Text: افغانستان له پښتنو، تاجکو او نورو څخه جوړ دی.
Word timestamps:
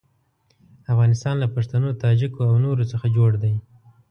افغانستان 0.93 1.35
له 1.39 1.47
پښتنو، 1.55 1.89
تاجکو 2.01 2.41
او 2.49 2.55
نورو 2.65 2.83
څخه 2.91 3.05
جوړ 3.17 3.31
دی. 3.43 3.53